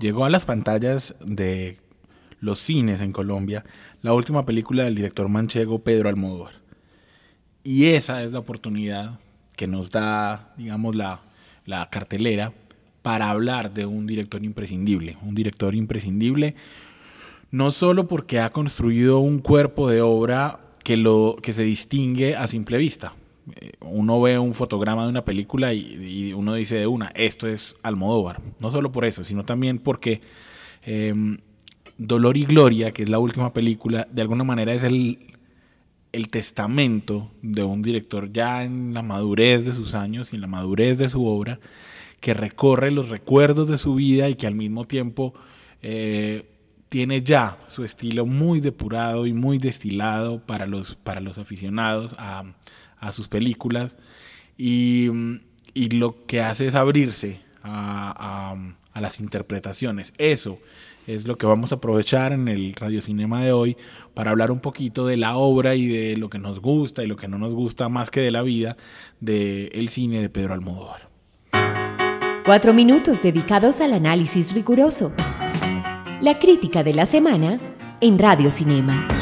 [0.00, 1.76] Llegó a las pantallas de
[2.40, 3.66] los cines en Colombia
[4.00, 6.54] la última película del director manchego Pedro Almodóvar.
[7.62, 9.20] Y esa es la oportunidad
[9.56, 11.20] que nos da, digamos, la,
[11.66, 12.54] la cartelera
[13.02, 15.18] para hablar de un director imprescindible.
[15.20, 16.54] Un director imprescindible
[17.50, 22.46] no solo porque ha construido un cuerpo de obra que, lo, que se distingue a
[22.46, 23.12] simple vista,
[23.80, 28.40] uno ve un fotograma de una película y, uno dice de una, esto es Almodóvar.
[28.60, 30.20] No solo por eso, sino también porque
[30.82, 31.38] em,
[31.98, 35.36] Dolor y Gloria, que es la última película, de alguna manera es el,
[36.12, 40.48] el testamento de un director ya en la madurez de sus años y en la
[40.48, 41.60] madurez de su obra,
[42.20, 45.34] que recorre los recuerdos de su vida y que al mismo tiempo
[45.82, 46.44] eh,
[46.88, 52.44] tiene ya su estilo muy depurado y muy destilado para los, para los aficionados a,
[53.00, 53.96] a sus películas
[54.56, 55.08] y,
[55.74, 58.54] y, lo que hace es abrirse a,
[58.92, 60.12] a, las interpretaciones.
[60.18, 60.58] Eso
[61.06, 63.76] es lo que vamos a aprovechar en el radiocinema de hoy
[64.12, 67.16] para hablar un poquito de la obra y de lo que nos gusta y lo
[67.16, 68.76] que no nos gusta más que de la vida
[69.20, 71.08] del cine de Pedro Almodóvar.
[72.44, 75.12] Cuatro minutos dedicados al análisis riguroso.
[76.20, 77.58] La crítica de la semana
[78.00, 79.19] en Radio Cinema.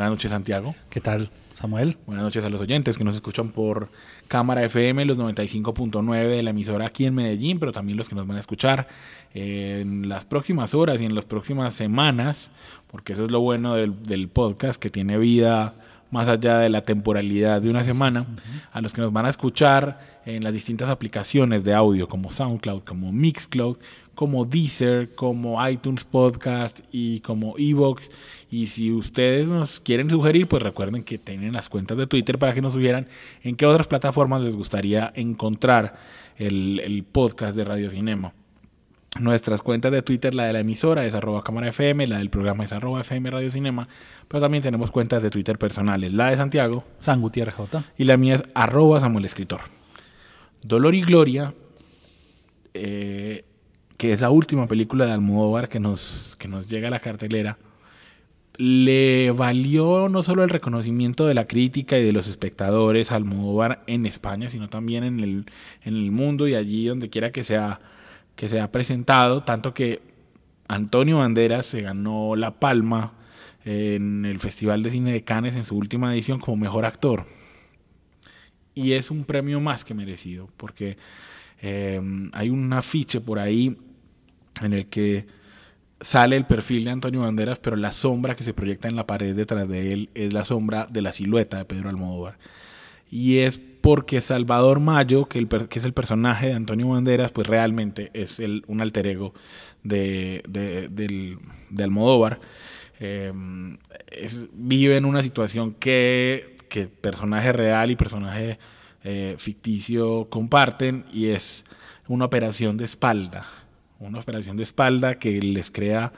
[0.00, 0.74] Buenas noches, Santiago.
[0.88, 1.98] ¿Qué tal, Samuel?
[2.06, 3.90] Buenas noches a los oyentes que nos escuchan por
[4.28, 8.26] Cámara FM, los 95.9 de la emisora aquí en Medellín, pero también los que nos
[8.26, 8.88] van a escuchar
[9.34, 12.50] en las próximas horas y en las próximas semanas,
[12.90, 15.74] porque eso es lo bueno del, podcast, que tiene vida
[16.10, 18.26] más allá de la temporalidad de una semana,
[18.72, 22.82] a los que nos van a escuchar en las distintas aplicaciones de audio como SoundCloud,
[22.82, 23.78] como Mixcloud,
[24.14, 28.10] como Deezer, como iTunes Podcast y como Evox.
[28.50, 32.52] Y si ustedes nos quieren sugerir, pues recuerden que tienen las cuentas de Twitter para
[32.52, 33.06] que nos sugieran
[33.42, 35.96] en qué otras plataformas les gustaría encontrar
[36.36, 38.32] el, podcast de Radio Cinema.
[39.18, 42.64] Nuestras cuentas de Twitter, la de la emisora es arroba cámara FM, la del programa
[42.64, 43.88] es arroba FM Radio Cinema,
[44.28, 47.84] pero también tenemos cuentas de Twitter personales, la de Santiago, San Gutiérrez J.
[47.98, 49.62] y la mía es arroba Samuel Escritor.
[50.62, 51.54] Dolor y Gloria
[52.74, 53.44] eh,
[53.96, 57.58] que es la última película de Almodóvar que nos, que nos llega a la cartelera,
[58.56, 63.82] le valió no solo el reconocimiento de la crítica y de los espectadores a Almodóvar
[63.86, 65.46] en España, sino también en el,
[65.84, 67.80] en el mundo y allí donde quiera que sea,
[68.40, 70.00] que sea presentado, tanto que
[70.66, 73.12] Antonio Banderas se ganó la palma
[73.66, 77.26] en el Festival de Cine de Cannes en su última edición como mejor actor.
[78.74, 80.96] Y es un premio más que merecido, porque
[81.60, 82.00] eh,
[82.32, 83.76] hay un afiche por ahí
[84.62, 85.26] en el que
[86.00, 89.36] sale el perfil de Antonio Banderas, pero la sombra que se proyecta en la pared
[89.36, 92.38] detrás de él es la sombra de la silueta de Pedro Almodóvar.
[93.10, 98.40] Y es porque Salvador Mayo, que, es el personaje de Antonio Banderas, pues realmente es
[98.40, 99.34] el, un alter ego
[99.82, 102.40] de, de, Almodóvar.
[103.00, 103.32] Eh,
[104.52, 108.58] vive en una situación que, que personaje real y personaje
[109.04, 111.64] eh, ficticio comparten y es
[112.08, 113.46] una operación de espalda
[114.00, 116.12] una operación de espalda que les crea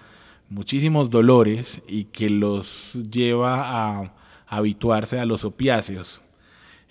[0.48, 4.14] muchísimos dolores y que los lleva a,
[4.46, 6.20] habituarse a los opiáceos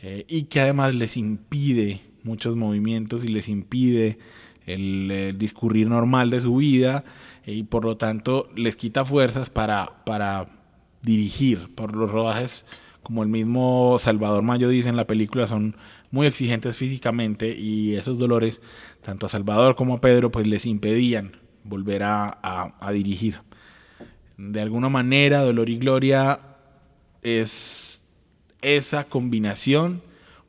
[0.01, 4.19] eh, y que además les impide muchos movimientos y les impide
[4.66, 7.03] el, discurrir normal de su vida
[7.45, 10.45] eh, y por lo tanto les quita fuerzas para, para
[11.01, 12.66] dirigir por los rodajes
[13.03, 15.76] como el mismo Salvador Mayo dice en la película son
[16.11, 18.61] muy exigentes físicamente y esos dolores,
[19.02, 23.40] tanto a Salvador como a Pedro, pues les impedían volver a, dirigir.
[24.37, 26.40] De alguna manera, Dolor y Gloria
[27.22, 27.91] es
[28.61, 30.02] esa combinación,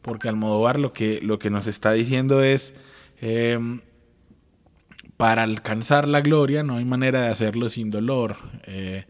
[0.03, 2.75] porque Almodóvar lo que, lo que nos está diciendo es,
[3.21, 3.81] em,
[5.17, 8.37] para alcanzar la gloria no hay manera de hacerlo sin dolor,
[8.67, 9.05] eh,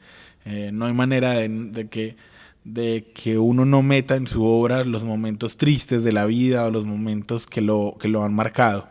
[0.45, 2.17] eh, no hay manera de que
[2.65, 6.71] de que uno no meta en su obra los momentos tristes de la vida o
[6.71, 8.89] los momentos que lo, que lo han marcado.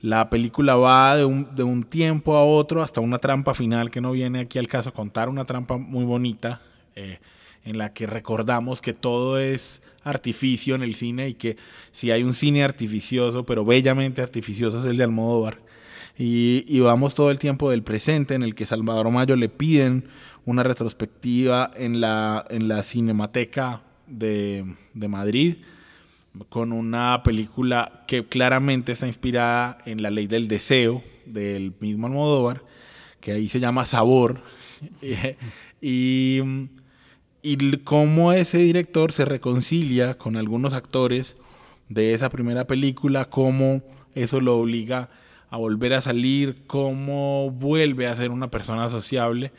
[0.00, 4.00] La película va de un, de un tiempo a otro hasta una trampa final que
[4.00, 6.60] no viene aquí al caso contar, una trampa muy bonita.
[6.96, 7.18] Eh,
[7.64, 11.56] en la que recordamos que todo es artificio en el cine y que
[11.92, 15.58] si hay un cine artificioso, pero bellamente artificioso, es el de Almodóvar.
[16.18, 20.04] Y, y vamos todo el tiempo del presente en el que Salvador Mayo le piden
[20.44, 24.64] una retrospectiva en la, en la Cinemateca de,
[24.94, 25.56] de Madrid
[26.48, 32.62] con una película que claramente está inspirada en La Ley del Deseo del mismo Almodóvar,
[33.20, 34.42] que ahí se llama Sabor.
[35.80, 36.40] y,
[37.42, 41.36] y cómo ese director se reconcilia con algunos actores
[41.88, 43.82] de esa primera película, cómo
[44.14, 45.08] eso lo obliga
[45.50, 49.52] a volver a salir, cómo vuelve a ser una persona sociable.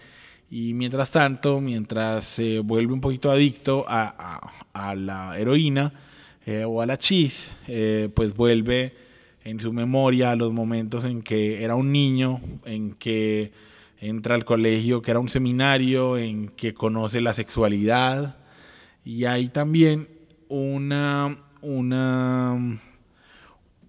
[0.49, 5.93] Y mientras tanto, mientras se vuelve un poquito adicto a, a, a la heroína
[6.45, 8.93] eh, o a la chis, eh, pues vuelve
[9.43, 13.51] en su memoria los momentos en que era un niño, en que
[14.01, 18.37] entra al colegio, que era un seminario, en que conoce la sexualidad.
[19.05, 20.09] Y hay también
[20.49, 22.79] una, una,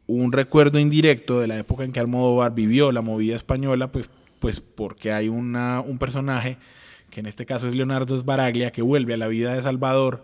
[0.06, 4.60] un recuerdo indirecto de la época en que Almodóvar vivió la movida española, pues, pues
[4.60, 6.58] porque hay una, un personaje,
[7.10, 10.22] que en este caso es Leonardo Sbaraglia, que vuelve a la vida de Salvador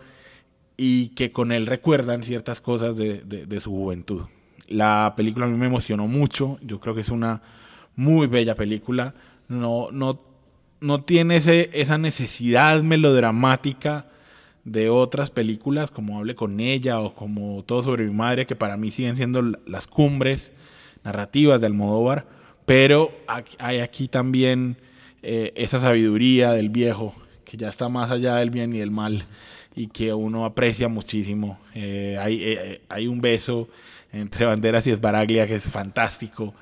[0.77, 4.23] y que con él recuerdan ciertas cosas de, de, de su juventud.
[4.67, 7.41] La película a mí me emocionó mucho, yo creo que es una
[7.95, 9.13] muy bella película,
[9.49, 10.21] no, no,
[10.79, 14.05] no tiene ese, esa necesidad melodramática
[14.63, 18.77] de otras películas como Hable con ella o como Todo sobre mi madre, que para
[18.77, 20.53] mí siguen siendo las cumbres
[21.03, 22.27] narrativas de Almodóvar,
[22.65, 23.11] pero
[23.57, 24.77] hay aquí también
[25.23, 29.25] eh, esa sabiduría del viejo, que ya está más allá del bien y del mal,
[29.75, 31.59] y que uno aprecia muchísimo.
[31.73, 33.69] Eh, hay, eh, hay un beso
[34.11, 36.53] entre Banderas y Esbaraglia que es fantástico.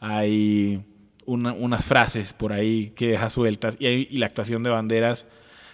[0.00, 0.82] Hay
[1.26, 5.26] una, unas frases por ahí que deja sueltas y, y, la actuación de Banderas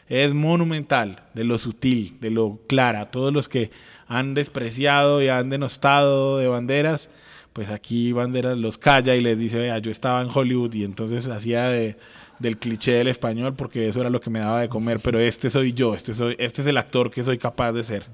[0.09, 3.11] es monumental, de lo sutil, de lo clara.
[3.11, 3.71] Todos los que
[4.09, 7.11] han despreciado y han denostado de Banderas,
[7.53, 11.29] pues aquí Banderas los calla y les dice, vea, yo estaba en Hollywood y entonces
[11.29, 11.97] hacía de,
[12.41, 15.49] del cliché del español porque eso era lo que me daba de comer, pero este
[15.49, 18.07] soy yo, este, soy, este es el actor que soy capaz de ser.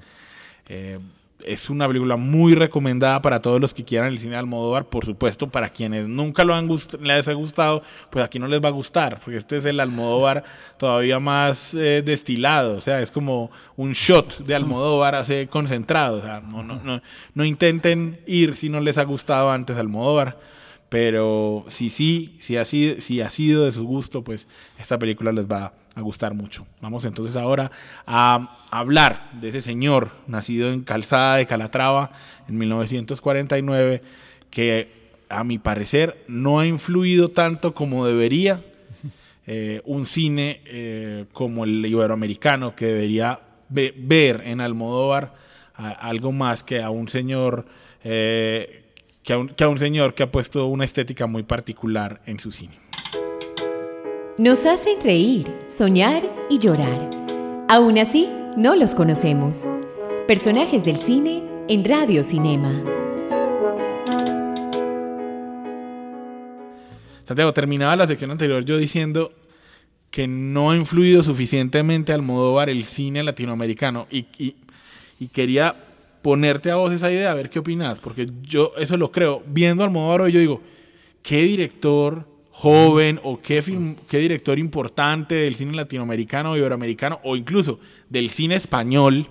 [0.69, 0.99] Eh,
[1.45, 5.05] es una película muy recomendada para todos los que quieran el cine de Almodóvar, por
[5.05, 6.69] supuesto, para quienes nunca lo han
[7.01, 10.45] les ha gustado, pues aquí no les va a gustar, porque este es el Almodóvar
[10.79, 16.21] todavía más eh, destilado, o sea, es como un shot de Almodóvar así concentrado, o
[16.21, 17.03] sea, no, no, no,
[17.35, 20.39] no intenten ir si no les ha gustado antes Almodóvar,
[20.89, 24.49] pero si sí, si ha, sido, si ha sido de su gusto, pues
[24.79, 26.67] esta película les va a gustar mucho.
[26.81, 27.71] Vamos entonces ahora
[28.07, 32.13] a hablar de ese señor nacido en Calzada de Calatrava
[32.49, 34.03] en 1949,
[34.51, 34.89] que
[35.29, 38.63] a mi parecer no ha influido tanto como debería
[39.47, 45.35] eh, un cine eh, como el iberoamericano, que debería ve ver en Almodóvar
[45.75, 47.67] a, algo más que a un señor...
[48.05, 48.83] Eh,
[49.23, 52.39] que a, un, que a un señor que ha puesto una estética muy particular en
[52.39, 52.79] su cine.
[54.39, 57.09] Nos hacen reír, soñar y llorar.
[57.71, 59.65] Aún así, no los conocemos.
[60.29, 62.71] Personajes del cine en Radio Cinema.
[67.25, 69.33] Santiago, terminaba la sección anterior yo diciendo
[70.11, 75.75] que no ha influido suficientemente Almodóvar el cine latinoamericano y, y, quería
[76.21, 79.43] ponerte a vos esa idea, a ver qué opinas, porque yo eso lo creo.
[79.47, 80.61] Viendo Almodóvar hoy yo digo,
[81.23, 87.37] ¿qué director joven o qué, film, qué director importante del cine latinoamericano o iberoamericano o
[87.37, 89.29] incluso del cine español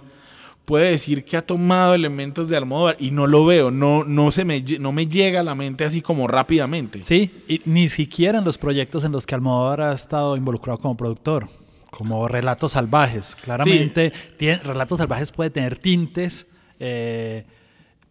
[0.64, 4.46] puede decir que ha tomado elementos de Almodóvar y no lo veo, no, no, se
[4.46, 7.04] me, no me llega a la mente así como rápidamente.
[7.04, 10.96] Sí, y ni siquiera en los proyectos en los que Almodóvar ha estado involucrado como
[10.96, 11.50] productor,
[11.90, 13.36] como Relatos Salvajes.
[13.36, 14.34] Claramente, sí.
[14.38, 16.46] tiene, Relatos Salvajes puede tener tintes,
[16.80, 17.44] eh,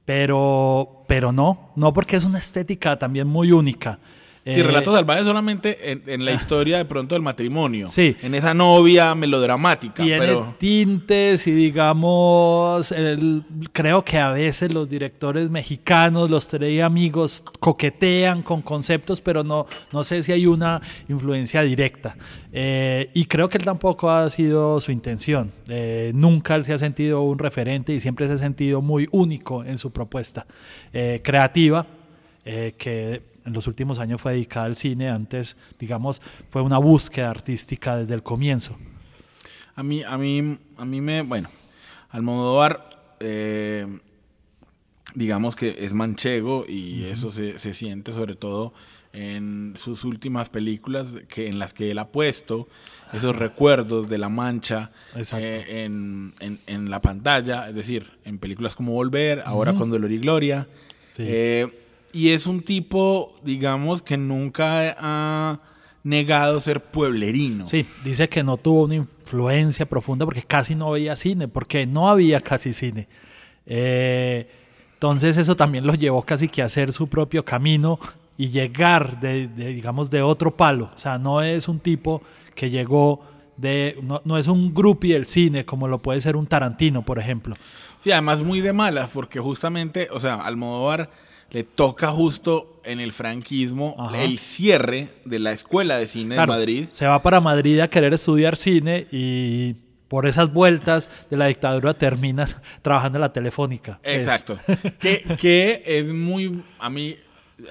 [0.05, 4.01] pero, pero no, no porque es una estética también muy única.
[4.45, 7.89] Sí, Relatos Salvajes solamente en, en, la historia de pronto del matrimonio.
[7.89, 8.15] Sí.
[8.21, 10.03] En esa novia melodramática.
[10.03, 10.55] Tiene pero...
[10.59, 18.43] tintes y digamos, el, creo que a veces los directores mexicanos, los tres amigos, coquetean
[18.43, 22.15] con conceptos, pero no, no sé si hay una influencia directa.
[22.53, 25.53] Eh, y creo que él tampoco ha sido su intención.
[25.69, 29.65] Eh, nunca él se ha sentido un referente y siempre se ha sentido muy único
[29.65, 30.47] en su propuesta
[30.93, 31.87] eh, creativa,
[32.45, 36.21] que en los últimos años fue dedicada al cine, antes, digamos,
[36.51, 38.77] fue una búsqueda artística desde el comienzo.
[39.77, 41.49] A mí, a mí, a mí me, bueno,
[42.11, 43.87] Almodóvar, eh,
[45.15, 47.13] digamos que es manchego y uh -huh.
[47.13, 48.73] eso se, se, siente sobre todo
[49.13, 52.69] en sus últimas películas que en las que él ha puesto
[53.13, 54.91] esos recuerdos de la mancha
[55.37, 60.11] eh, en, en- en la pantalla, es decir, en películas como Volver, ahora con Dolor
[60.11, 60.67] y Gloria.
[61.13, 61.23] Sí.
[61.27, 61.69] Eh,
[62.15, 65.61] y es un tipo, digamos, que nunca ha
[66.05, 67.67] negado ser pueblerino.
[67.67, 72.09] Sí, dice que no tuvo una influencia profunda porque casi no veía cine, porque no
[72.09, 73.09] había casi cine.
[73.67, 74.49] Eh,
[74.95, 77.99] entonces eso también lo llevó casi que a hacer su propio camino
[78.37, 80.91] y llegar de, de, digamos, de otro palo.
[80.95, 82.23] O sea, no es un tipo
[82.55, 83.23] que llegó
[83.57, 87.19] de, no, no es un groupie del cine como lo puede ser un Tarantino, por
[87.19, 87.57] ejemplo.
[87.99, 91.11] Sí, además muy de malas, porque justamente, o sea, Almodóvar
[91.51, 94.23] le toca justo en el franquismo Ajá.
[94.23, 96.87] el cierre de la Escuela de Cine Claro, de Madrid.
[96.91, 99.77] Se va para Madrid a querer estudiar cine y
[100.09, 103.99] por esas vueltas de la dictadura terminas trabajando en la telefónica.
[104.03, 104.59] Exacto.
[104.99, 107.17] que, que es muy, a mí,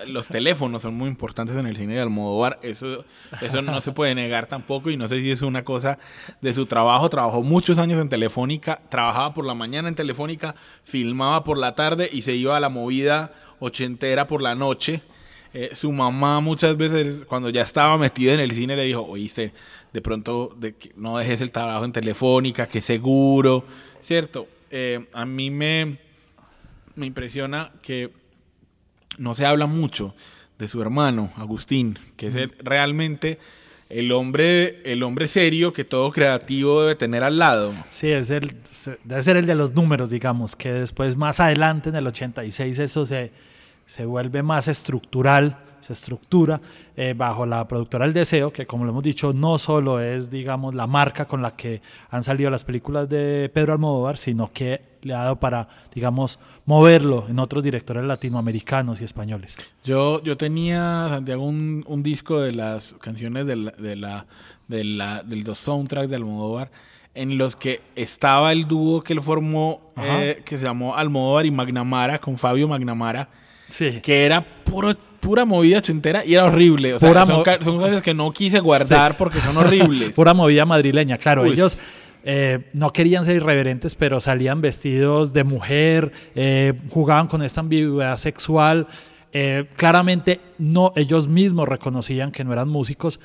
[0.07, 2.59] los teléfonos son muy importantes en el cine de Almodóvar.
[2.61, 3.05] Eso,
[3.41, 5.99] eso no se puede negar tampoco y no sé si es una cosa
[6.41, 7.09] de su trabajo.
[7.09, 12.09] Trabajó muchos años en Telefónica, trabajaba por la mañana en Telefónica, filmaba por la tarde
[12.11, 13.33] y se iba a la movida
[13.63, 15.01] ochentera por la noche.
[15.53, 19.53] Eh, su mamá muchas veces, cuando ya estaba metida en el cine, le dijo, oíste,
[19.93, 23.63] de pronto de que no dejes el trabajo en Telefónica, que seguro,
[24.01, 24.47] ¿cierto?
[24.71, 25.99] Eh, a mí me,
[26.95, 28.09] me impresiona que
[29.19, 30.15] no se habla mucho
[30.57, 33.37] de su hermano, Agustín, que es el- realmente
[33.89, 37.73] el hombre, el hombre serio que todo creativo debe tener al lado.
[37.91, 38.55] Sí, es el,
[39.03, 43.05] debe ser el de los números, digamos, que después más adelante en el 86 eso
[43.05, 43.31] se,
[43.85, 46.61] se vuelve más estructural, se estructura
[46.95, 50.75] eh, bajo la productora El Deseo, que como lo hemos dicho, no solo es, digamos,
[50.75, 55.13] la marca con la que han salido las películas de Pedro Almodóvar, sino que le
[55.13, 59.57] ha dado para, digamos, moverlo en otros directores latinoamericanos y españoles.
[59.83, 64.25] Yo, yo tenía, Santiago, un, un disco de las canciones de la, de la,
[64.69, 66.71] de la, del dos soundtracks de Almodóvar,
[67.13, 71.51] en los que estaba el dúo que él formó, eh, que se llamó Almodóvar y
[71.51, 73.27] Magnamara, con Fabio Magnamara,
[73.73, 74.01] Sí.
[74.03, 76.93] que era puro, pura movida ochentera y era horrible.
[76.93, 80.11] O sea, Pura son, cosas que no quise guardar porque son horribles.
[80.15, 81.41] Pura movida madrileña, claro.
[81.41, 81.53] Uy.
[81.53, 81.79] Ellos
[82.23, 88.17] eh, no querían ser irreverentes, pero salían vestidos de mujer, eh, jugaban con esta ambigüedad
[88.17, 88.85] sexual.
[89.31, 93.19] eh, claramente no, ellos mismos reconocían que no eran músicos.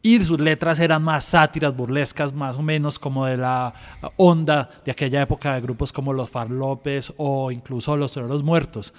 [0.00, 3.74] Y sus letras eran más sátiras, burlescas, más o menos como de la
[4.16, 8.94] onda de aquella época de grupos como los Far López o incluso los Toreros Muertos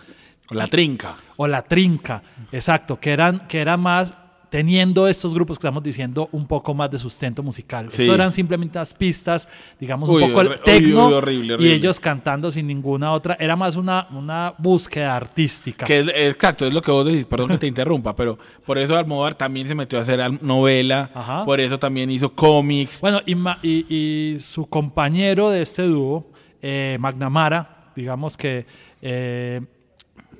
[0.49, 1.15] Con la trinca.
[1.37, 4.13] o la trinca, exacto, que eran, que era más
[4.49, 7.91] teniendo estos grupos que estamos diciendo un poco más de sustento musical.
[7.91, 8.01] Sí.
[8.01, 9.47] Eso eran simplemente unas pistas,
[9.79, 11.21] digamos, Uy, un poco el tecno
[11.59, 13.37] y ellos cantando sin ninguna otra.
[13.39, 15.85] Era más una, una búsqueda artística.
[15.85, 18.97] Que es, exacto, es lo que vos decís, perdón que te interrumpa, pero por eso
[18.97, 21.45] Almodóvar también se metió a hacer novela, Ajá.
[21.45, 23.01] por eso también hizo cómics.
[23.01, 23.85] Bueno, y, y-
[24.35, 26.31] y su compañero de este dúo,
[26.63, 28.65] eh, McNamara, digamos que
[29.03, 29.61] eh,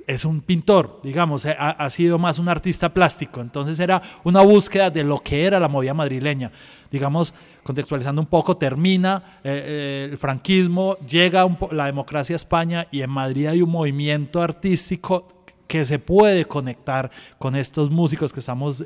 [0.06, 3.40] es un pintor, digamos, eh, ha, sido más un artista plástico.
[3.40, 6.50] Entonces era una búsqueda de lo que era la movida madrileña.
[6.90, 7.32] Digamos,
[7.62, 13.10] contextualizando un poco, termina eh, eh, el franquismo, llega la democracia a España y en
[13.10, 15.28] Madrid hay un movimiento artístico
[15.68, 18.84] que se puede conectar con estos músicos que estamos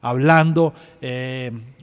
[0.00, 0.72] hablando,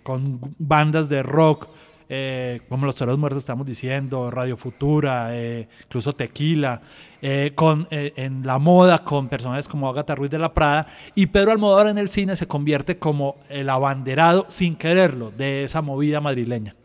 [0.01, 1.69] con bandas de rock,
[2.09, 6.81] eh, como Los Toros Muertos estamos diciendo, Radio Futura, eh, incluso Tequila,
[7.21, 11.51] eh, con, en la moda con personajes como Agatha Ruiz de la Prada, y Pedro
[11.51, 16.75] Almodóvar en el cine se convierte como el abanderado, sin quererlo, de esa movida madrileña.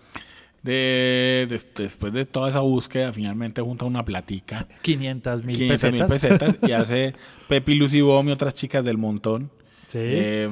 [0.62, 6.07] De, de- después de toda esa búsqueda, finalmente junta una platica, 500 mil 500 mil
[6.07, 6.38] pesetas.
[6.54, 7.14] pesetas, y hace
[7.49, 9.50] Pepi, Lucy Bom y otras chicas del montón.
[9.88, 9.99] Sí.
[10.00, 10.49] Eh,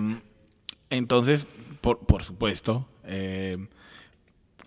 [0.90, 1.46] entonces,
[1.80, 3.56] por, por supuesto, eh,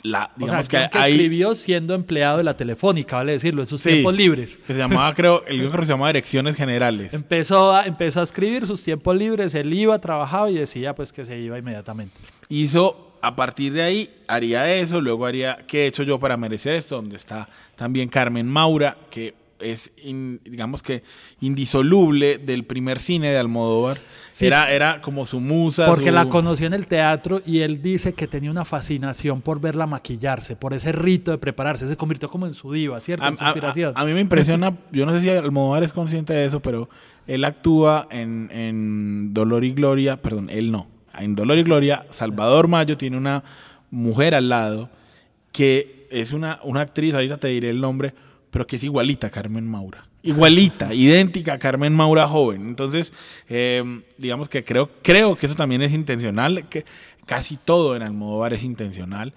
[0.05, 1.11] la, O sea, digamos que, que hay...
[1.13, 3.89] escribió siendo empleado de la telefónica, vale decirlo, en sus Sí.
[3.91, 4.57] tiempos libres.
[4.65, 7.13] Que se llamaba, creo, el que se llamaba Direcciones Generales.
[7.13, 11.25] Empezó a, empezó a escribir sus tiempos libres, él iba, trabajaba y decía pues que
[11.25, 12.15] se iba inmediatamente.
[12.49, 16.73] hizo a partir de ahí haría eso, luego haría qué he hecho yo para merecer
[16.75, 21.03] esto, donde está también Carmen Maura, que es in- digamos que
[21.39, 23.97] indisoluble del primer cine de Almodóvar.
[24.29, 24.45] Sí.
[24.47, 25.85] Era, era como su musa.
[25.85, 29.61] Porque su- la conoció en el teatro y él dice que tenía una fascinación por
[29.61, 33.23] verla maquillarse, por ese rito de prepararse, se convirtió como en su diva, ¿cierto?
[33.23, 33.93] a, En su a- inspiración.
[33.95, 36.89] a- a mí me impresiona, yo no sé si Almodóvar es consciente de eso, pero
[37.27, 40.87] él actúa en, en Dolor y Gloria, perdón, él no.
[41.17, 43.43] En Dolor y Gloria, Salvador Mayo tiene una
[43.89, 44.89] mujer al lado
[45.53, 48.13] que es una, una actriz, ahorita te diré el nombre,
[48.55, 50.07] pero que es igualita a Carmen Maura.
[50.23, 52.69] igualita, idéntica a Carmen Maura joven.
[52.69, 53.11] Entonces,
[53.49, 53.83] eh,
[54.17, 56.85] digamos que creo, creo que eso también es intencional, que
[57.25, 59.33] casi todo en Almodóvar es intencional.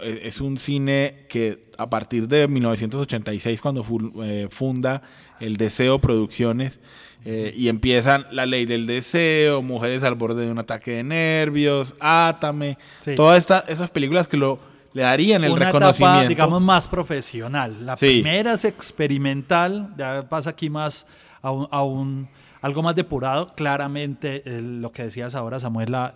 [0.00, 3.84] Es un cine que a partir de 1986, cuando
[4.22, 5.02] eh, funda
[5.40, 6.80] el Deseo Producciones,
[7.24, 11.96] eh, y empiezan La Ley del Deseo, Mujeres al borde de un ataque de nervios,
[11.98, 12.78] Átame,
[13.16, 16.20] todas esta, esas películas que lo le darían el reconocimiento.
[16.20, 17.86] Etapa, digamos, más profesional.
[17.86, 21.06] La primera es experimental, ya pasa aquí más
[21.42, 22.28] a un,
[22.60, 23.54] algo más depurado.
[23.54, 26.14] Claramente, lo que decías ahora, Samuel, la,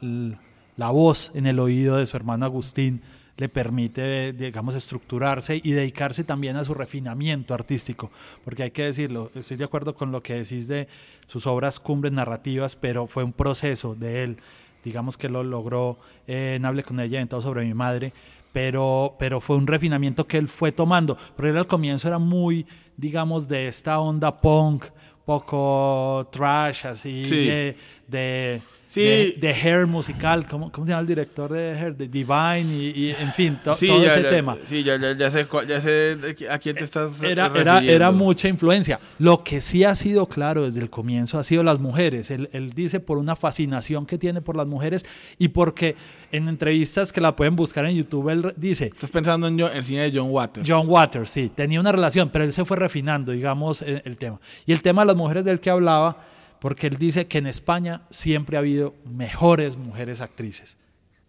[0.76, 3.02] la voz en el oído de su hermano Agustín
[3.37, 8.11] le permite, digamos, estructurarse y dedicarse también a su refinamiento artístico,
[8.45, 10.88] porque hay que decirlo, estoy de acuerdo con lo que decís de
[11.26, 14.38] sus obras cumbres narrativas, pero fue un proceso de él,
[14.85, 18.14] digamos que lo logró en Hable con ella en todo sobre mi madre,
[18.57, 22.67] pero, pero fue un refinamiento que él fue tomando, pero él al comienzo era muy,
[22.97, 24.87] digamos, de esta onda punk,
[25.27, 27.77] poco trash, así, de
[28.09, 28.63] de,
[28.95, 31.97] Hair musical, ¿cómo, ¿cómo, se llama el director de Hair?
[31.97, 34.57] De Divine y, en fin, todo ese tema.
[34.64, 36.16] Sí, ya, ya, sé, ya sé
[36.49, 39.00] a quién te estás era, era, era, mucha influencia.
[39.19, 42.31] Lo que sí ha sido claro desde el comienzo ha sido las mujeres.
[42.31, 45.05] Él, él dice por una fascinación que tiene por las mujeres
[45.38, 45.97] y porque
[46.33, 48.87] en entrevistas que la pueden buscar en YouTube, él dice...
[48.87, 50.69] Estás pensando en el cine de John Waters.
[50.69, 51.50] John Waters, sí.
[51.55, 54.40] Tenía una relación, pero él se fue refinando, digamos, el, el tema.
[54.64, 56.25] Y el tema de las mujeres del que hablaba
[56.67, 60.77] porque él dice que en España siempre ha habido mejores mujeres actrices,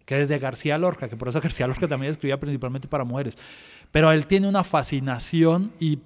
[0.04, 3.38] que desde García Lorca, que por eso García Lorca también escribía principalmente para mujeres,
[3.92, 6.00] pero él tiene una fascinación y,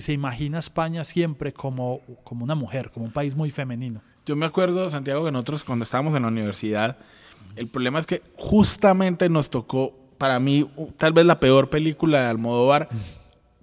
[0.00, 4.00] se imagina España siempre como, como una mujer, como un país muy femenino.
[4.24, 6.96] Yo me acuerdo, Santiago, que nosotros cuando estábamos en la universidad,
[7.54, 12.28] el problema es que justamente nos tocó, para mí, tal vez la peor película de
[12.28, 12.88] Almodóvar,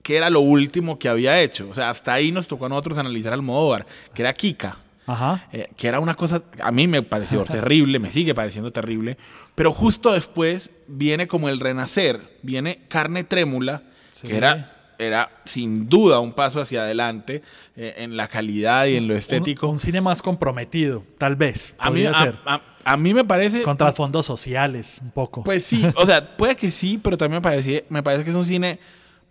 [0.06, 1.68] que era lo último que había hecho.
[1.68, 4.78] O sea, hasta ahí nos tocó a nosotros analizar al Almodóvar, que era Kika.
[5.08, 5.48] Ajá.
[5.52, 9.18] Eh, que era una cosa, a mí me pareció terrible, me sigue pareciendo terrible,
[9.56, 13.82] pero justo después viene como el renacer, viene Carne Trémula,
[14.22, 17.42] que era, era sin duda un paso hacia adelante
[17.76, 19.68] eh, en la calidad y en lo estético.
[19.68, 21.74] Un, cine más comprometido, tal vez.
[21.80, 23.64] A mí, a, mí, me parece...
[23.64, 25.44] Contra fondos sociales, un poco.
[25.44, 28.36] Pues sí, o sea, puede que sí, pero también me parece, me parece que es
[28.36, 28.80] un cine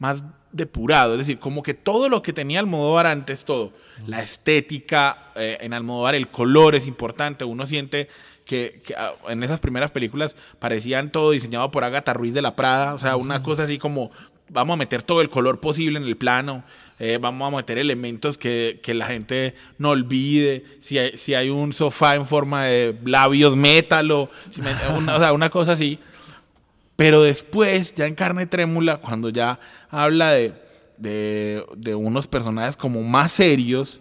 [0.04, 3.72] más depurado, es decir, como que todo lo que tenía Almodóvar antes, todo,
[4.06, 8.08] la estética eh, en Almodóvar, el color es importante, uno siente
[8.44, 12.92] que, ah, en esas primeras películas parecían todo diseñado por Agatha Ruiz de la Prada,
[12.92, 14.10] o sea, una cosa así como
[14.50, 16.64] vamos a meter todo el color posible en el plano,
[16.98, 21.72] eh, vamos a meter elementos que, la gente no olvide, si hay, si hay un
[21.72, 24.28] sofá en forma de labios, métalo,
[25.08, 25.98] o sea, una cosa así.
[26.96, 29.58] Pero después, ya en carne trémula, cuando ya
[29.90, 30.52] habla de,
[30.96, 34.00] de, unos personajes como más serios,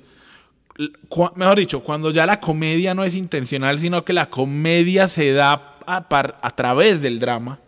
[1.36, 5.78] mejor dicho, cuando ya la comedia no es intencional, sino que la comedia se da
[5.88, 6.06] a,
[6.42, 7.60] a, través del drama,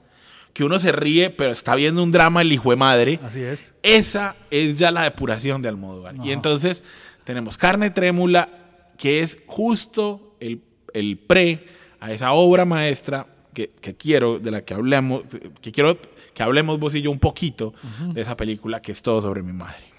[0.54, 3.20] que uno se ríe, pero está viendo un drama el hijo de madre.
[3.24, 3.74] Así es.
[3.82, 6.16] Esa es ya la depuración de Almodóvar.
[6.24, 6.84] Y entonces
[7.24, 8.50] tenemos Carne Trémula,
[8.98, 10.62] que es justo el,
[10.94, 11.68] el pre
[12.00, 15.24] a esa obra maestra que, quiero, de la que hablemos,
[15.62, 15.98] que quiero
[16.34, 17.74] que hablemos vos y yo un poquito
[18.14, 19.96] de esa película que es todo sobre mi madre.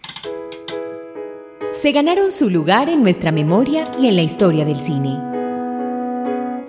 [1.73, 5.19] Se ganaron su lugar en nuestra memoria y en la historia del cine.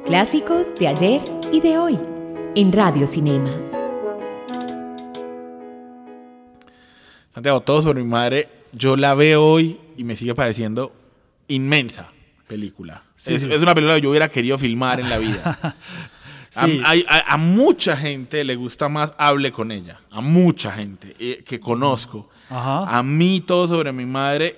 [0.06, 1.22] Clásicos de ayer
[1.52, 2.00] y de hoy,
[2.56, 3.52] en Radio Cinema.
[7.34, 10.92] Santiago, todo sobre mi madre, yo la veo hoy y me sigue pareciendo
[11.48, 12.10] inmensa
[12.48, 13.04] película.
[13.18, 15.76] es, es, una película que yo hubiera querido filmar en la vida.
[16.56, 20.00] A, mucha gente le gusta más Hable con ella.
[20.12, 22.30] A mucha gente eh, que conozco.
[22.50, 24.58] A mí todo sobre mi madre,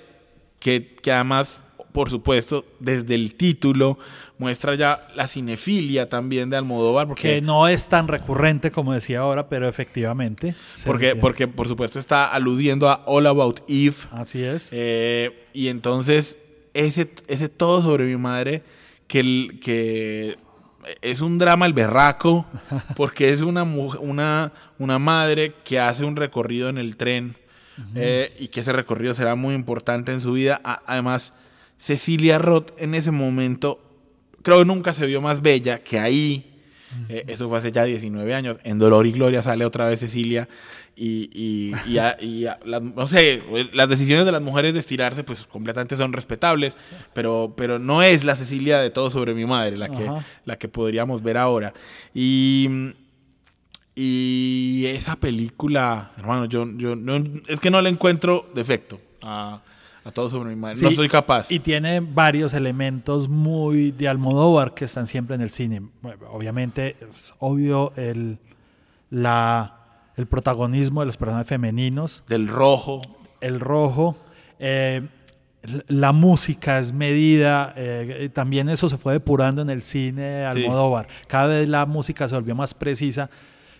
[0.58, 1.60] que, que además,
[1.92, 3.98] por supuesto, desde el título
[4.38, 7.06] muestra ya la cinefilia también de Almodóvar.
[7.08, 10.54] Porque, que no es tan recurrente como decía ahora, pero efectivamente.
[10.86, 13.96] Porque, porque por supuesto está aludiendo a All About Eve.
[14.12, 14.70] Así es.
[14.72, 16.38] Eh, y entonces
[16.72, 18.62] ese, ese todo sobre mi madre
[19.06, 20.38] que, que
[21.02, 22.46] es un drama el berraco,
[22.96, 27.36] porque es una, una, una madre que hace un recorrido en el tren
[27.94, 30.60] eh, y que ese recorrido será muy importante en su vida.
[30.86, 31.32] además,
[31.78, 33.80] Cecilia Roth en ese momento,
[34.42, 36.59] creo que nunca se vio más bella que ahí.
[37.08, 38.58] Eh, eso fue hace ya 19 años.
[38.64, 40.48] En Dolor y Gloria sale otra vez Cecilia
[40.96, 42.46] y, y,
[42.94, 46.76] no sé, las decisiones de las mujeres de estirarse pues completamente son respetables,
[47.14, 50.10] pero, pero no es la Cecilia de todo sobre mi madre, la que,
[50.44, 51.72] la que podríamos ver ahora.
[52.14, 52.94] Y,
[53.96, 56.94] esa película, hermano, yo, yo
[57.48, 59.60] es que no le encuentro defecto a,
[60.04, 60.76] a todo sobre mi madre.
[60.76, 61.50] Sí, no soy capaz.
[61.50, 65.82] Y tiene varios elementos muy de Almodóvar que están siempre en el cine.
[66.30, 68.38] Obviamente es obvio el,
[69.10, 69.76] la,
[70.16, 73.02] el protagonismo de los personajes femeninos, Del rojo.
[73.40, 74.16] el rojo.
[74.58, 75.06] eh,
[75.88, 80.64] la música es medida, eh, también eso se fue depurando en el cine de Sí.
[80.64, 81.06] Almodóvar.
[81.26, 83.28] Cada vez la música se volvió más precisa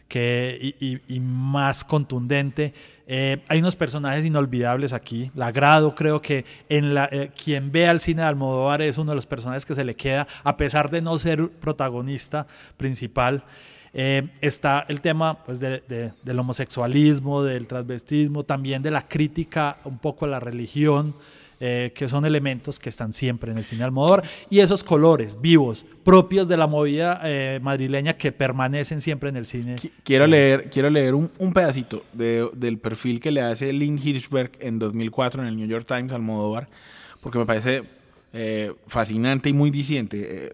[0.06, 2.74] que, y, y- y más contundente.
[3.12, 5.32] Eh, hay unos personajes inolvidables aquí.
[5.34, 9.26] La Grado, creo que eh, quien ve al cine de Almodóvar es uno de los
[9.26, 12.46] personajes que se le queda, a pesar de no ser protagonista
[12.76, 13.42] principal.
[13.92, 19.78] Eh, está el tema pues, de- de- del homosexualismo, del transvestismo, también de la crítica
[19.84, 21.16] un poco a la religión,
[21.60, 25.84] eh, que son elementos que están siempre en el cine Almodóvar, y esos colores vivos,
[26.02, 29.76] propios de la movida eh, madrileña que permanecen siempre en el cine.
[29.76, 33.98] Qui- Quiero leer, quiero leer un, un pedacito de- del perfil que le hace Lynn
[34.02, 36.68] Hirschberg en 2004 en el New York Times al Almodóvar,
[37.20, 37.82] porque me parece
[38.32, 40.46] eh, fascinante y muy diciente.
[40.46, 40.52] eh,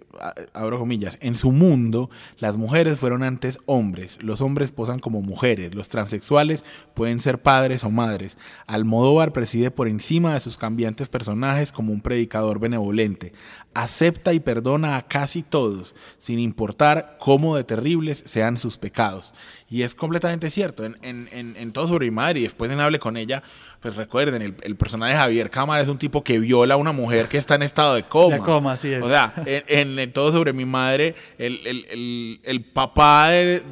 [0.53, 1.19] abro comillas.
[1.21, 4.23] En su mundo, las mujeres fueron antes hombres.
[4.23, 5.75] Los hombres posan como mujeres.
[5.75, 8.39] Los transexuales pueden ser padres o madres.
[8.67, 13.33] Almodóvar preside por encima de sus cambiantes personajes como un predicador benevolente.
[13.75, 19.35] Acepta y perdona a casi todos, sin importar cómo de terribles sean sus pecados.
[19.69, 20.85] Y es completamente cierto.
[20.85, 23.43] En, en, en, en todo sobre mi madre y después en Hable con ella,
[23.81, 26.93] pues recuerden, el, el personaje de Javier Cámara es un tipo que viola a una
[26.93, 28.37] mujer que está en estado de coma.
[28.37, 29.03] De coma, así es.
[29.03, 33.63] O sea, en, en- en todo sobre mi madre, el, el- el- el papá de,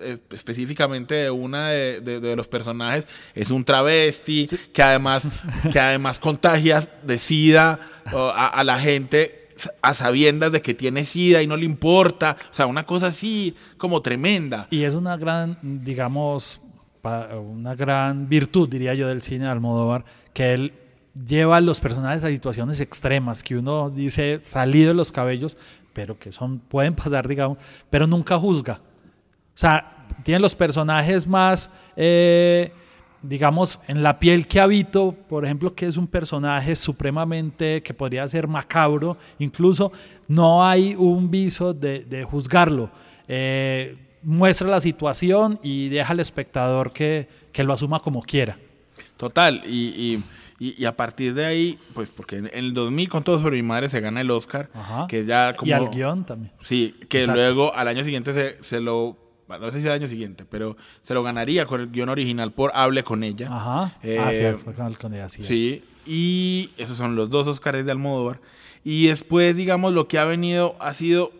[0.00, 5.28] eh, específicamente de una de, de- los personajes es un travesti que además
[5.72, 9.42] que además contagia de sida a, a la gente
[9.82, 12.36] a sabiendas de que tiene sida y no le importa.
[12.50, 14.66] O sea, una cosa así como tremenda.
[14.70, 16.60] Y es una gran, digamos,
[17.02, 20.72] una gran virtud, diría yo, del cine de Almodóvar, que él
[21.24, 25.56] lleva a los personajes a situaciones extremas, que uno dice salido de los cabellos,
[25.92, 28.74] pero que son, pueden pasar, digamos, pero nunca juzga.
[28.74, 32.70] O sea, tiene los personajes más, eh,
[33.22, 38.28] digamos, en la piel que habito, por ejemplo, que es un personaje supremamente, que podría
[38.28, 39.92] ser macabro, incluso
[40.28, 42.90] no hay un viso de, de juzgarlo.
[43.28, 48.58] Eh, muestra la situación y deja al espectador que, que lo asuma como quiera.
[49.16, 50.22] Total, y, y,
[50.58, 53.62] y- y a partir de ahí, pues porque en el 2000 con todo sobre mi
[53.62, 55.06] madre se gana el Oscar, Ajá.
[55.08, 55.68] que ya como...
[55.68, 56.52] Y al guion también.
[56.60, 57.40] Sí, que Exacto.
[57.40, 59.16] luego al año siguiente se, se lo...
[59.48, 62.72] No sé si al año siguiente, pero se lo ganaría con el guion original por
[62.74, 63.48] Hable con ella.
[63.50, 63.96] Ajá.
[64.02, 65.32] Eh, ah, sí, fue con el es.
[65.34, 68.40] Sí, y esos son los dos Oscars de Almodóvar.
[68.82, 71.30] Y después, digamos, lo que ha venido ha sido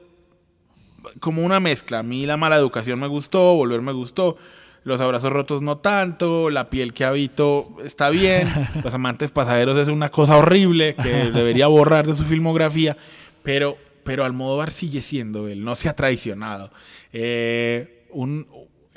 [1.21, 2.01] como una mezcla.
[2.01, 4.37] A mí la mala educación me gustó, volver me gustó.
[4.87, 8.49] Los abrazos rotos no tanto, la piel que habito está bien,
[8.85, 12.97] los amantes pasajeros es una cosa horrible que debería borrar de su filmografía,
[13.43, 16.71] pero, pero Almodóvar sigue siendo él, no se ha traicionado.
[17.13, 18.47] Eh, un,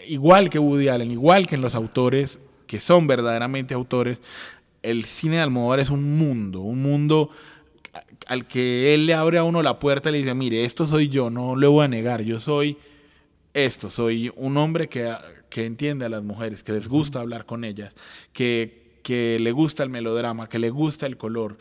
[0.08, 4.22] igual que Woody Allen, igual que en los autores que son verdaderamente autores,
[4.84, 7.32] el cine de Almodóvar es un mundo, un mundo
[8.28, 11.10] al que él le abre a uno la puerta y le dice, mire, esto soy
[11.10, 12.78] yo, no le voy a negar, yo soy
[13.54, 15.14] esto, soy un hombre que,
[15.50, 17.96] que entiende a las mujeres, que les gusta hablar con ellas,
[18.34, 21.58] que, que le gusta el melodrama, que le gusta el color.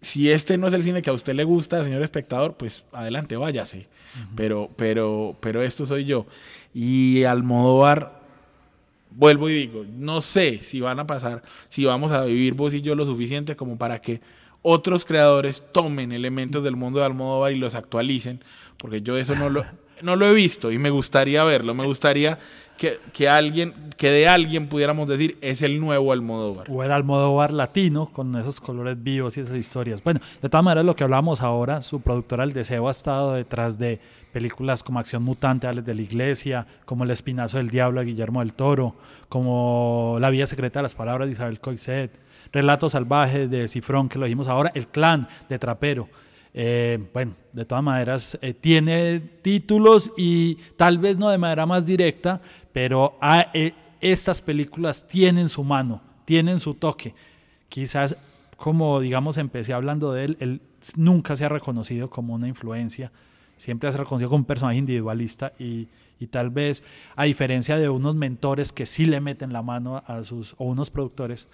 [0.00, 3.36] Si este no es el cine que a usted le gusta, señor espectador, pues adelante,
[3.36, 3.86] váyase.
[4.34, 6.26] pero, pero, pero esto soy yo.
[6.74, 8.20] Y Almodóvar,
[9.10, 12.80] vuelvo y digo, no sé si van a pasar, si vamos a vivir vos y
[12.80, 14.20] yo lo suficiente como para que
[14.62, 18.42] otros creadores tomen elementos del mundo de Almodóvar y los actualicen,
[18.76, 19.64] porque yo eso no lo,
[20.02, 22.38] no lo he visto y me gustaría verlo, me gustaría
[22.76, 26.66] que, que alguien, que de alguien pudiéramos decir es el nuevo Almodóvar.
[26.70, 30.02] O el Almodóvar latino con esos colores vivos y esas historias.
[30.02, 33.78] Bueno, de todas maneras, lo que hablamos ahora, su productora El Deseo ha estado detrás
[33.78, 34.00] de
[34.32, 38.54] películas como Acción Mutante, Alex de la Iglesia, como El Espinazo del Diablo Guillermo del
[38.54, 38.96] Toro,
[39.28, 42.12] como La Vía Secreta de las Palabras de Isabel Coixet,
[42.50, 46.08] Relatos Salvajes de Cifrón, que lo dijimos ahora, El Clan de Trapero.
[46.52, 51.86] Eh, bueno, de todas maneras, eh, tiene títulos y tal vez no de manera más
[51.86, 52.40] directa,
[52.72, 57.14] pero a, eh, estas películas tienen su mano, tienen su toque.
[57.68, 58.16] Quizás,
[58.56, 60.60] como digamos, empecé hablando de él, él
[60.96, 63.12] nunca se ha reconocido como una influencia,
[63.56, 65.86] siempre se ha reconocido como un personaje individualista y,
[66.18, 66.82] y tal vez,
[67.14, 70.90] a diferencia de unos mentores que sí le meten la mano a sus, o unos
[70.90, 71.46] productores,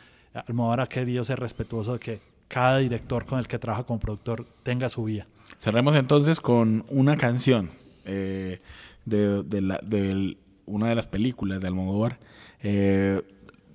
[0.47, 4.47] Almodóvar ha querido ser respetuoso de que cada director con el que trabaja como productor
[4.63, 5.27] tenga su vía.
[5.59, 7.71] Cerremos entonces con una canción
[8.05, 8.61] eh,
[9.05, 12.19] de, una de las películas de Almodóvar.
[12.63, 13.23] Eh,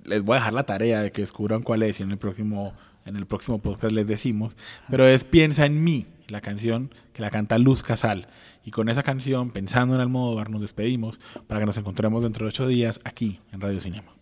[0.04, 2.74] les voy a dejar la tarea de que descubran cuál es y en el próximo
[3.04, 4.56] en el próximo podcast les decimos,
[4.88, 8.28] pero es Piensa en mí, la canción que la canta Luz Casal.
[8.64, 12.50] Y con esa canción, pensando en Almodóvar, nos despedimos para que nos encontremos dentro de
[12.50, 14.12] ocho días aquí en Radio Cinema.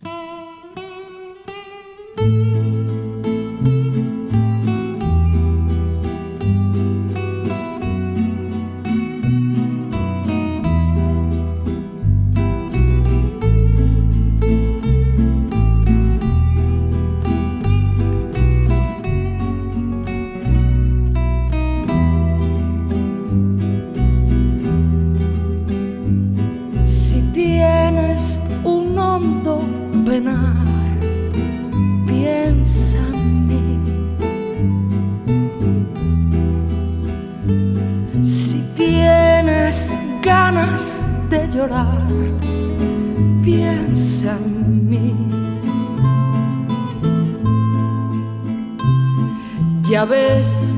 [49.91, 50.73] Ya ves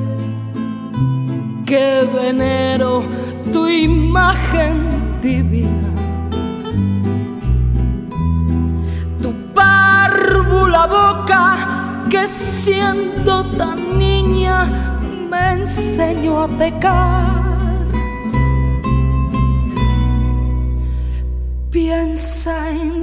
[1.68, 3.04] que venero
[3.52, 5.90] tu imagen divina.
[9.22, 11.44] Tu párvula boca
[12.10, 14.66] que siendo tan niña
[15.30, 17.86] me enseñó a pecar.
[21.70, 23.03] Piensa en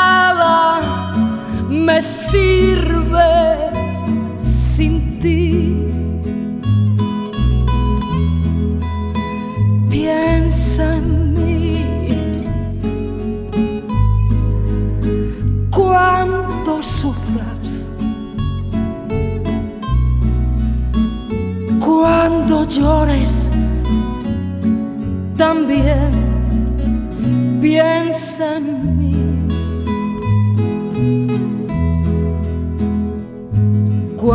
[1.69, 3.57] me sirve
[4.39, 5.87] sin ti.
[9.89, 11.83] Piensa en mí
[15.69, 17.87] cuando sufras,
[21.79, 23.51] cuando llores
[25.37, 26.11] también
[27.61, 28.90] piensa en mí.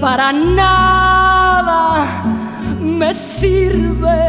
[0.00, 2.06] para nada
[2.80, 4.25] me sirve.